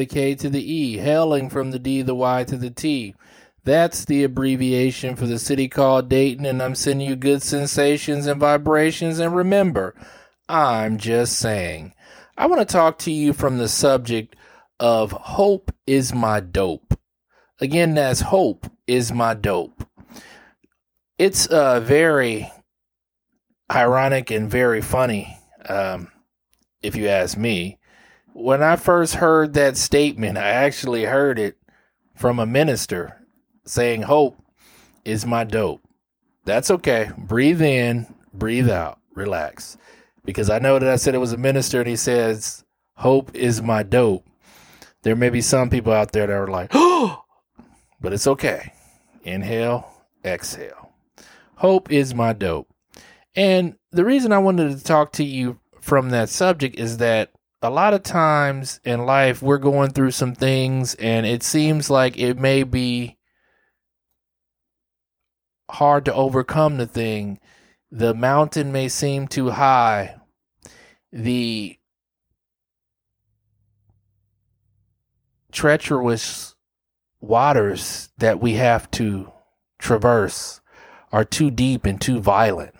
[0.00, 3.14] the K to the E, hailing from the D, the Y to the T.
[3.64, 8.40] That's the abbreviation for the city called Dayton, and I'm sending you good sensations and
[8.40, 9.18] vibrations.
[9.18, 9.94] And remember,
[10.48, 11.92] I'm just saying.
[12.38, 14.34] I want to talk to you from the subject
[14.78, 16.98] of hope is my dope.
[17.60, 19.86] Again, that's hope is my dope.
[21.18, 22.50] It's uh, very
[23.70, 25.36] ironic and very funny,
[25.68, 26.08] um,
[26.80, 27.76] if you ask me.
[28.32, 31.56] When I first heard that statement, I actually heard it
[32.14, 33.20] from a minister
[33.64, 34.36] saying, Hope
[35.04, 35.82] is my dope.
[36.44, 37.10] That's okay.
[37.16, 39.76] Breathe in, breathe out, relax.
[40.24, 42.64] Because I know that I said it was a minister and he says,
[42.96, 44.26] Hope is my dope.
[45.02, 47.24] There may be some people out there that are like, Oh,
[48.00, 48.72] but it's okay.
[49.24, 49.90] Inhale,
[50.24, 50.92] exhale.
[51.56, 52.68] Hope is my dope.
[53.34, 57.70] And the reason I wanted to talk to you from that subject is that a
[57.70, 62.38] lot of times in life we're going through some things and it seems like it
[62.38, 63.18] may be
[65.70, 67.38] hard to overcome the thing.
[67.90, 70.16] The mountain may seem too high.
[71.12, 71.76] The
[75.52, 76.54] treacherous
[77.20, 79.32] waters that we have to
[79.78, 80.60] traverse
[81.12, 82.74] are too deep and too violent.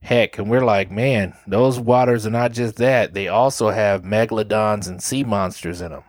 [0.00, 4.88] Heck, and we're like, man, those waters are not just that, they also have megalodons
[4.88, 6.04] and sea monsters in them.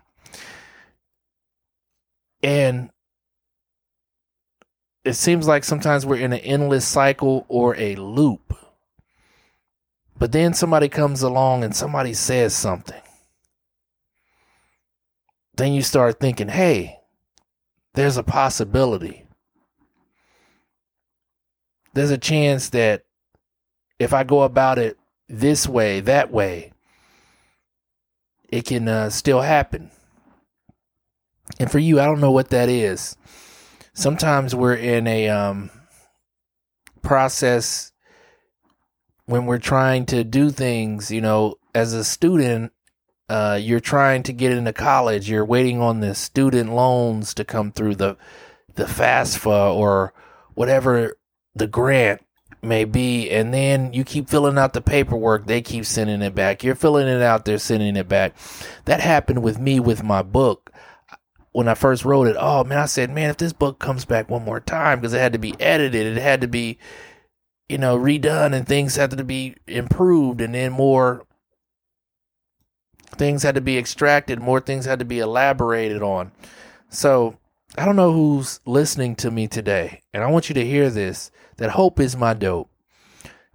[2.42, 2.92] And
[5.04, 8.56] it seems like sometimes we're in an endless cycle or a loop.
[10.17, 13.02] But then somebody comes along and somebody says something.
[15.56, 17.00] Then you start thinking, hey,
[17.94, 19.26] there's a possibility.
[21.94, 23.04] There's a chance that
[23.99, 26.71] if I go about it this way, that way,
[28.48, 29.92] it can uh, still happen.
[31.60, 33.17] And for you, I don't know what that is.
[33.93, 35.70] Sometimes we're in a um,
[37.02, 37.92] process
[39.26, 42.71] when we're trying to do things, you know, as a student,
[43.27, 47.71] uh, you're trying to get into college, you're waiting on the student loans to come
[47.71, 48.17] through the
[48.73, 50.14] the FAFSA or
[50.55, 51.17] whatever
[51.54, 52.21] the grant
[52.61, 56.64] may be, and then you keep filling out the paperwork, they keep sending it back.
[56.64, 58.36] You're filling it out, they're sending it back.
[58.86, 60.71] That happened with me with my book.
[61.52, 64.30] When I first wrote it, oh man, I said, man, if this book comes back
[64.30, 66.77] one more time, because it had to be edited, it had to be,
[67.67, 71.25] you know, redone, and things had to be improved, and then more
[73.15, 76.31] things had to be extracted, more things had to be elaborated on.
[76.89, 77.39] So
[77.80, 81.32] I don't know who's listening to me today, and I want you to hear this
[81.56, 82.70] that hope is my dope.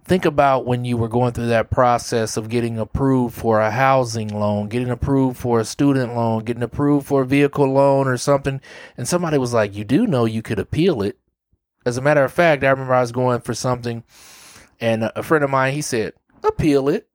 [0.03, 4.29] Think about when you were going through that process of getting approved for a housing
[4.29, 8.61] loan, getting approved for a student loan, getting approved for a vehicle loan or something,
[8.97, 11.19] and somebody was like, You do know you could appeal it.
[11.85, 14.03] As a matter of fact, I remember I was going for something,
[14.81, 16.13] and a friend of mine, he said,
[16.43, 17.07] Appeal it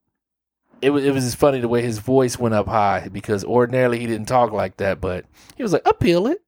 [0.80, 3.98] it was it was just funny the way his voice went up high because ordinarily
[3.98, 5.24] he didn't talk like that, but
[5.56, 6.40] he was like, "Appeal it."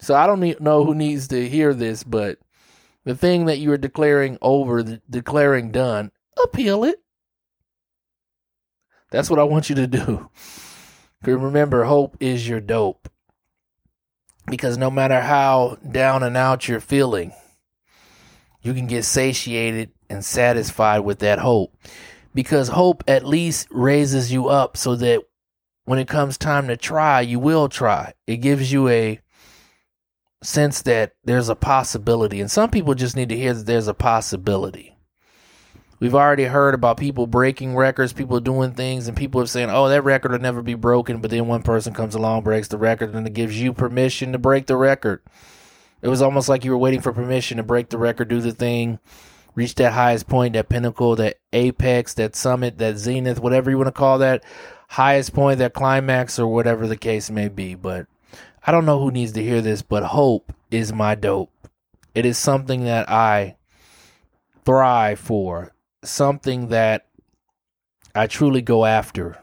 [0.00, 2.38] So I don't know who needs to hear this, but
[3.04, 6.10] the thing that you are declaring over, declaring done,
[6.42, 7.00] appeal it.
[9.10, 10.30] That's what I want you to do.
[11.22, 13.08] Remember, hope is your dope.
[14.46, 17.32] Because no matter how down and out you're feeling,
[18.62, 21.76] you can get satiated and satisfied with that hope
[22.34, 25.22] because hope at least raises you up so that
[25.84, 28.12] when it comes time to try, you will try.
[28.26, 29.20] It gives you a
[30.42, 32.40] sense that there's a possibility.
[32.40, 34.96] And some people just need to hear that there's a possibility.
[36.00, 39.90] We've already heard about people breaking records, people doing things, and people are saying, oh,
[39.90, 41.20] that record will never be broken.
[41.20, 44.38] But then one person comes along, breaks the record, and it gives you permission to
[44.38, 45.20] break the record.
[46.00, 48.52] It was almost like you were waiting for permission to break the record, do the
[48.52, 48.98] thing,
[49.54, 53.88] reach that highest point, that pinnacle, that apex, that summit, that zenith, whatever you want
[53.88, 54.42] to call that
[54.88, 57.74] highest point, that climax, or whatever the case may be.
[57.74, 58.06] But
[58.66, 61.52] I don't know who needs to hear this, but hope is my dope.
[62.14, 63.56] It is something that I
[64.64, 65.72] thrive for,
[66.02, 67.06] something that
[68.14, 69.38] I truly go after.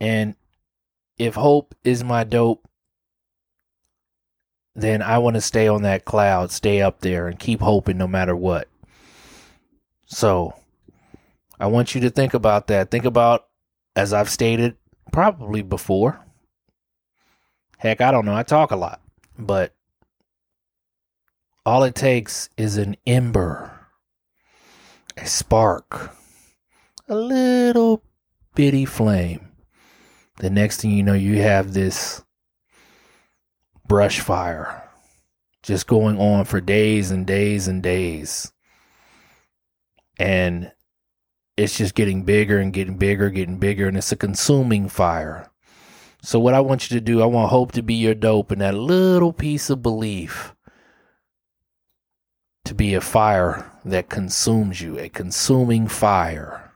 [0.00, 0.34] And
[1.16, 2.68] if hope is my dope,
[4.74, 8.08] then I want to stay on that cloud, stay up there, and keep hoping no
[8.08, 8.68] matter what.
[10.06, 10.54] So
[11.60, 12.90] I want you to think about that.
[12.90, 13.46] Think about,
[13.94, 14.76] as I've stated
[15.12, 16.20] probably before.
[17.82, 18.36] Heck, I don't know.
[18.36, 19.00] I talk a lot,
[19.36, 19.74] but
[21.66, 23.72] all it takes is an ember,
[25.16, 26.14] a spark,
[27.08, 28.04] a little
[28.54, 29.48] bitty flame.
[30.36, 32.22] The next thing you know, you have this
[33.88, 34.88] brush fire
[35.64, 38.52] just going on for days and days and days.
[40.20, 40.70] And
[41.56, 45.48] it's just getting bigger and getting bigger, getting bigger, and it's a consuming fire.
[46.24, 48.60] So, what I want you to do, I want hope to be your dope and
[48.60, 50.54] that little piece of belief
[52.64, 56.72] to be a fire that consumes you, a consuming fire.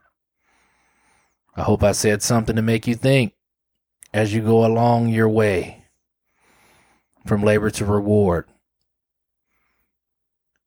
[1.54, 3.34] I hope I said something to make you think
[4.12, 5.84] as you go along your way
[7.25, 8.49] from labor to reward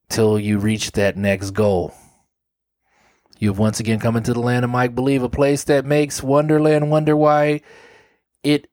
[0.08, 1.92] till you reach that next goal.
[3.38, 6.90] You've once again come into the land of Mike Believe, a place that makes Wonderland
[6.90, 7.60] wonder why
[8.42, 8.69] it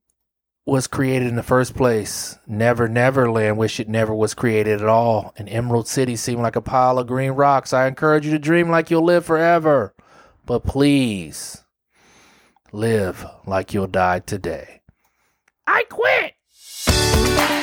[0.67, 2.37] was created in the first place.
[2.45, 5.33] Never, never land wish it never was created at all.
[5.37, 7.71] And Emerald City seemed like a pile of green rocks.
[7.71, 9.95] I encourage you to dream like you'll live forever.
[10.45, 11.63] But please,
[12.73, 14.81] live like you'll die today.
[15.65, 17.56] I quit!